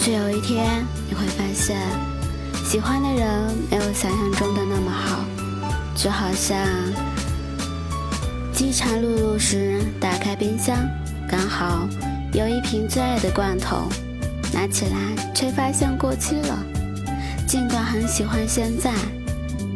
[0.00, 1.76] 是有一天你会发现，
[2.64, 3.28] 喜欢的人
[3.68, 5.24] 没有想象中的那么好，
[5.94, 6.56] 就好像
[8.52, 10.76] 饥肠辘辘时打开冰箱，
[11.28, 11.88] 刚好
[12.32, 13.88] 有一瓶最爱的罐头，
[14.54, 16.58] 拿起来却发现过期了。
[17.46, 18.92] 尽管很喜欢现在，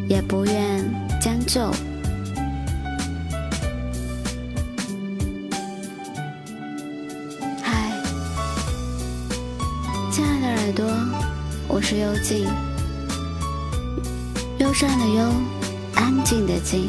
[0.08, 0.84] 也不愿
[1.20, 1.68] 将就。
[10.74, 10.86] 多，
[11.68, 12.46] 我是幽静，
[14.58, 15.32] 忧伤的忧，
[15.94, 16.88] 安静的静，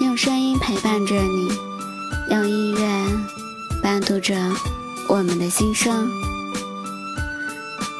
[0.00, 1.48] 用声音陪伴着你，
[2.30, 3.06] 用音乐
[3.82, 4.34] 伴读着
[5.08, 6.08] 我们的心声。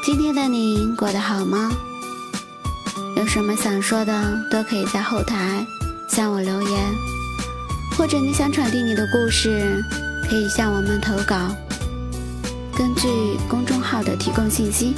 [0.04, 1.70] 今天的你过得好吗？
[3.16, 5.66] 有什么想说的，都可以在后台
[6.08, 6.94] 向我留言，
[7.96, 9.84] 或者你想传递你的故事，
[10.28, 11.54] 可以向我们投稿。
[12.76, 13.08] 根据
[13.48, 14.94] 公众号的提供信息，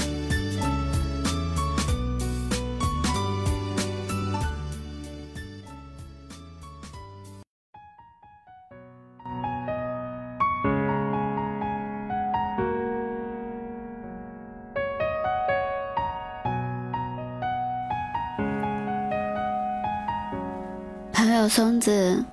[21.12, 22.24] 朋友松子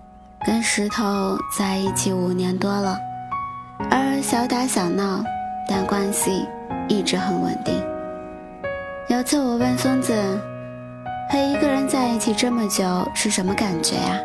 [0.45, 2.97] 跟石头在一起五年多了，
[4.23, 5.23] 小打小闹。
[5.66, 6.45] 但关系
[6.89, 7.73] 一直很稳定。
[9.07, 10.13] 有次我问松子
[11.31, 12.83] ：“和一个人在一起这么久
[13.15, 14.19] 是什么感觉呀？”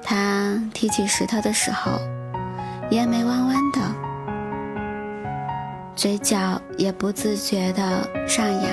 [0.00, 1.98] 他提起石头的时候，
[2.90, 3.80] 眼眉弯弯的，
[5.96, 6.38] 嘴角
[6.78, 8.70] 也不自觉的上扬，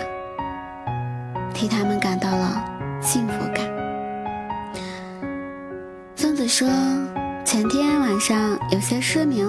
[1.56, 2.64] 替他们感到了
[3.02, 3.66] 幸福感。
[6.16, 6.70] 松子说
[7.44, 9.44] ：“前天晚上有些失眠。”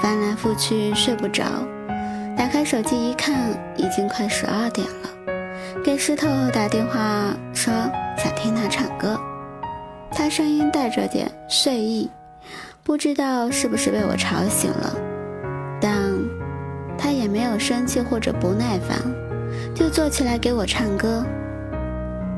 [0.00, 1.44] 翻来覆去睡不着，
[2.36, 3.34] 打开手机一看，
[3.76, 5.10] 已经快十二点了。
[5.84, 7.72] 给石头打电话说
[8.16, 9.20] 想听他唱歌，
[10.10, 12.10] 他声音带着点睡意，
[12.82, 14.96] 不知道是不是被我吵醒了，
[15.80, 15.92] 但
[16.96, 18.98] 他也没有生气或者不耐烦，
[19.74, 21.24] 就坐起来给我唱歌。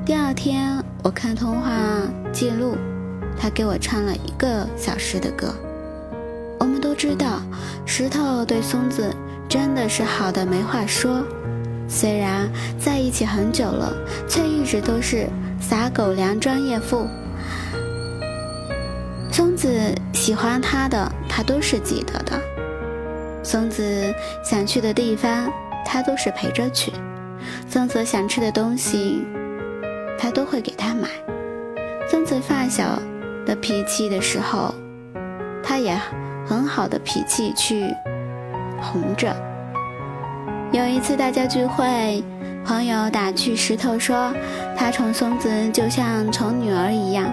[0.04, 1.72] 第二天我看通话
[2.32, 2.76] 记录，
[3.38, 5.54] 他给我唱了一个小时的歌。
[6.60, 7.42] 我们都知道，
[7.94, 9.14] 石头对松子
[9.46, 11.22] 真的是好的没话说。
[11.86, 13.92] 虽然在一起很久了，
[14.26, 15.26] 却一直都是
[15.60, 17.06] 撒狗粮专业户。
[19.30, 19.68] 松子
[20.14, 22.32] 喜欢他的，他都是记得的；
[23.42, 24.10] 松子
[24.42, 25.52] 想去的地方，
[25.84, 26.90] 他都是陪着去；
[27.68, 29.22] 松子想吃的东西，
[30.18, 31.10] 他都会给他买。
[32.08, 32.98] 松子发小
[33.44, 34.74] 的脾气的时候，
[35.62, 35.94] 他也。
[36.52, 37.86] 很好的脾气去
[38.78, 39.34] 哄着。
[40.70, 42.22] 有一次大家聚会，
[42.62, 44.30] 朋友打趣石头说
[44.76, 47.24] ：“他宠松子就像宠女儿一样。”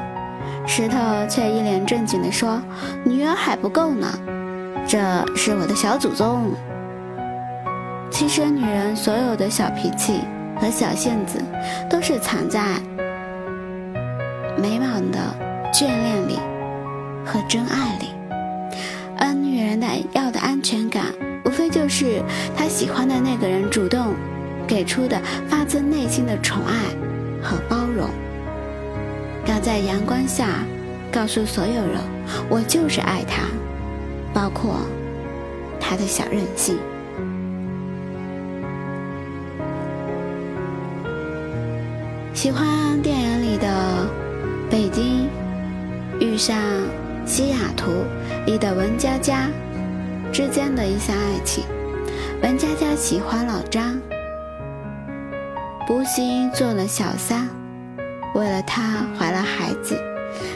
[0.66, 0.98] 石头
[1.28, 2.62] 却一脸正经地说
[3.04, 4.08] ：“女儿还不够呢，
[4.88, 4.98] 这
[5.36, 6.54] 是我的小祖宗。”
[8.10, 10.22] 其实女人所有的小脾气
[10.62, 11.42] 和小性子，
[11.90, 12.62] 都是藏在
[14.58, 15.20] 美满的
[15.74, 16.40] 眷恋里
[17.26, 18.19] 和真爱里。
[19.70, 21.14] 而女人要的安全感，
[21.46, 22.24] 无非就是
[22.58, 24.16] 他喜欢的那个人主动
[24.68, 26.74] 给出的发自内心的宠爱
[27.40, 28.10] 和包容。
[29.46, 30.66] 要在阳光下
[31.12, 32.00] 告诉所有人，
[32.50, 33.44] 我就是爱他，
[34.34, 34.80] 包括
[35.80, 36.76] 他的小任性。
[42.34, 44.08] 喜欢电影里的
[44.68, 45.28] 北京
[46.20, 46.58] 遇上。
[47.30, 47.92] 西雅图
[48.48, 49.48] 里的文佳佳
[50.32, 51.64] 之间的一项爱情，
[52.42, 54.02] 文佳佳喜欢老张，
[55.86, 57.48] 不幸做了小三，
[58.34, 59.96] 为了他怀了孩子，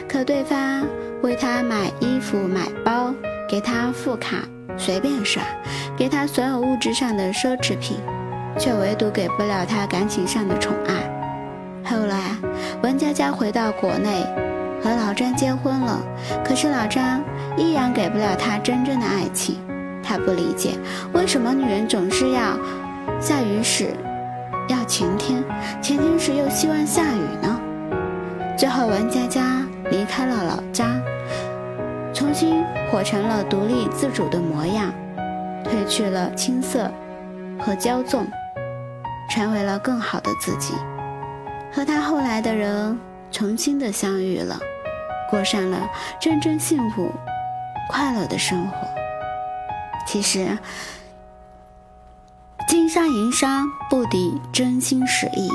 [0.08, 0.84] 可对方
[1.22, 3.14] 为他买衣服、买包，
[3.48, 4.38] 给他副卡
[4.76, 5.44] 随便耍，
[5.96, 7.98] 给他所有物质上的奢侈品，
[8.58, 10.94] 却唯独给不了他感情上的宠爱。
[11.88, 12.36] 后来，
[12.82, 14.26] 文佳佳回到国内。
[14.84, 15.98] 和老张结婚了，
[16.44, 17.22] 可是老张
[17.56, 19.56] 依然给不了她真正的爱情。
[20.02, 20.72] 他不理解
[21.14, 22.58] 为什么女人总是要
[23.18, 23.94] 下雨时
[24.68, 25.42] 要晴天，
[25.80, 27.58] 晴天时又希望下雨呢？
[28.58, 31.00] 最后，文佳佳离开了老张，
[32.12, 34.92] 重新活成了独立自主的模样，
[35.64, 36.92] 褪去了青涩
[37.58, 38.26] 和骄纵，
[39.30, 40.74] 成为了更好的自己。
[41.72, 42.98] 和他后来的人
[43.30, 44.58] 重新的相遇了。
[45.34, 45.90] 过上了
[46.20, 47.10] 真正幸福、
[47.88, 48.86] 快乐的生活。
[50.06, 50.56] 其实，
[52.68, 55.50] 金沙银沙不敌真心实意。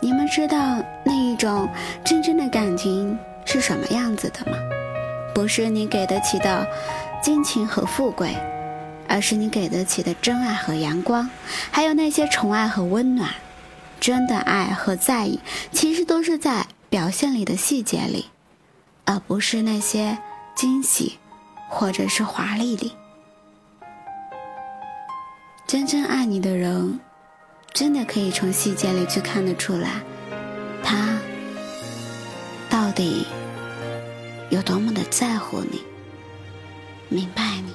[0.00, 1.68] 你们知道那一种
[2.02, 4.58] 真正的感情是什么样子的吗？
[5.32, 6.66] 不是你给得起的
[7.22, 8.36] 金钱和富贵，
[9.08, 11.30] 而是你给得起的真爱和阳光，
[11.70, 13.30] 还有那些宠爱和温暖。
[14.00, 15.38] 真的爱和在意，
[15.70, 18.26] 其实都是在表现里的细节里，
[19.06, 20.18] 而不是那些
[20.54, 21.18] 惊喜
[21.66, 22.92] 或者是华丽里。
[25.66, 27.00] 真正爱你的人，
[27.72, 30.02] 真的可以从细节里去看得出来，
[30.84, 31.18] 他
[32.68, 33.26] 到底
[34.50, 35.82] 有多么的在乎你，
[37.08, 37.72] 明白你，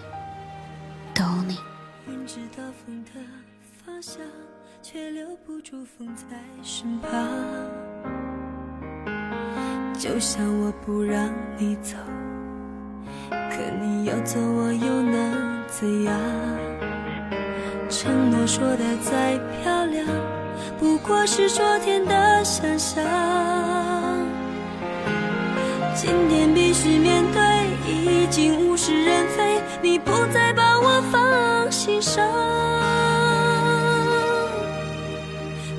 [1.15, 1.57] 懂你。
[4.83, 7.11] 却留不住风在身旁，
[9.99, 11.27] 就像我不让
[11.57, 11.97] 你走，
[13.31, 16.13] 可你要走，我又能怎样？
[17.89, 20.05] 承诺说的再漂亮，
[20.79, 23.03] 不过是昨天的想象。
[25.95, 27.41] 今天必须面对，
[27.91, 32.23] 已经物是人非，你不再把我放心上。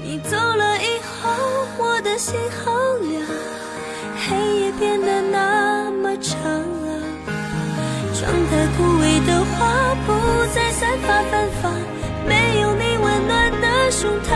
[0.03, 1.31] 你走了以后，
[1.79, 3.23] 我的心好凉，
[4.29, 6.89] 黑夜变得那么长啊。
[8.15, 10.13] 窗台枯萎的花不
[10.55, 11.73] 再散发芬芳，
[12.27, 14.31] 没有你温暖的胸膛。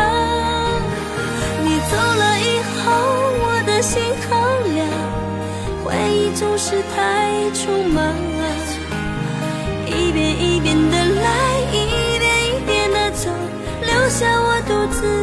[1.64, 2.90] 你走了以后，
[3.44, 4.30] 我的心好
[4.72, 4.80] 凉，
[5.84, 8.42] 回忆总是太匆忙啊。
[9.86, 13.30] 一遍一遍的来，一遍一遍的走，
[13.80, 15.21] 留下我独自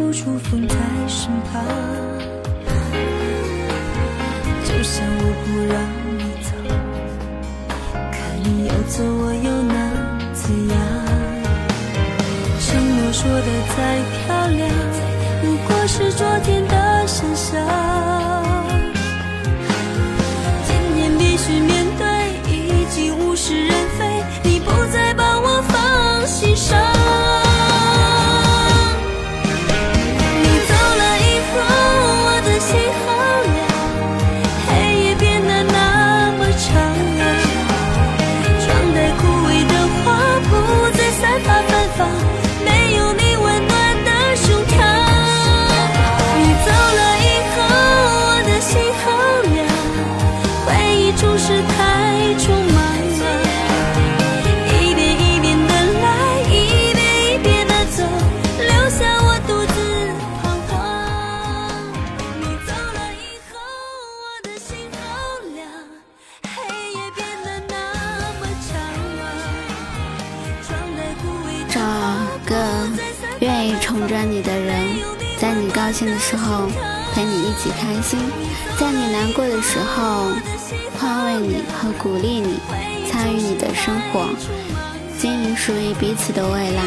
[0.00, 0.74] 如初风在
[1.06, 1.62] 身旁。
[4.64, 5.76] 就算我不让
[6.16, 6.50] 你走
[8.10, 9.78] 可你要走我又能
[10.32, 10.74] 怎样。
[12.60, 12.66] 承
[12.96, 13.78] 诺说的再
[14.24, 14.60] 漂亮
[15.42, 16.66] 不过是昨天
[73.90, 74.86] 宠着你的人，
[75.36, 76.68] 在你高兴的时候
[77.12, 78.20] 陪你一起开心，
[78.78, 80.28] 在你难过的时候
[80.96, 82.60] 宽慰你和鼓励你，
[83.10, 84.28] 参与你的生活，
[85.18, 86.82] 经营属于彼此的未来，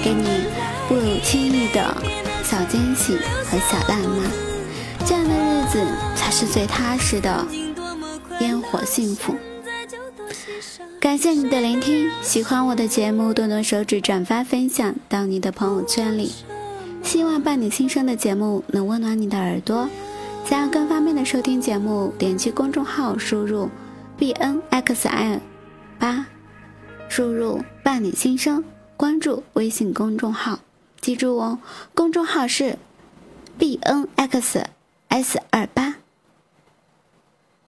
[0.00, 0.44] 给你
[0.86, 1.82] 不轻易的
[2.44, 4.30] 小惊喜和小浪漫，
[5.04, 5.84] 这样的日子
[6.14, 7.44] 才是最踏实的
[8.38, 9.34] 烟火幸福。
[11.06, 16.32] 感谢你的聆听，喜欢我的节目，动动手指转发分享到你的朋友圈里。
[17.04, 19.88] 希望伴你新生的节目能温暖你的耳朵。
[20.44, 23.70] 想要更方便的收听节目，点击公众号输入
[24.18, 25.40] b n x i
[25.96, 26.26] 八，
[27.08, 28.64] 输入伴你新生，
[28.96, 30.58] 关注微信公众号，
[31.00, 31.60] 记住哦，
[31.94, 32.76] 公众号是
[33.56, 34.60] b n x
[35.08, 35.94] s 二八。